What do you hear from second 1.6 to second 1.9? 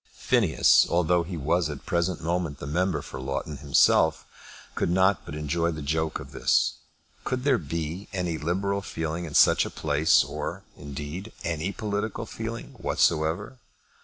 at the